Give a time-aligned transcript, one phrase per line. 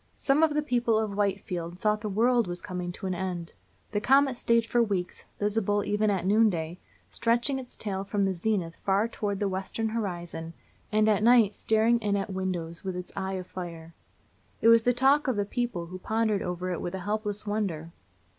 [0.17, 3.53] Some of the people of Whitefield thought the world was coming to an end.
[3.91, 6.79] The comet stayed for weeks, visible even at noon day,
[7.11, 10.55] stretching its tail from the zenith far toward the western horizon,
[10.91, 13.93] and at night staring in at windows with its eye of fire.
[14.59, 17.91] It was the talk of the people, who pondered over it with a helpless wonder.